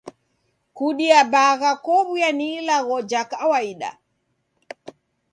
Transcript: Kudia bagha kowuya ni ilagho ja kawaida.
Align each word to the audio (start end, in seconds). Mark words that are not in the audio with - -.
Kudia 0.77 1.19
bagha 1.33 1.71
kowuya 1.85 2.29
ni 2.37 2.47
ilagho 2.59 2.97
ja 3.09 3.21
kawaida. 3.31 3.91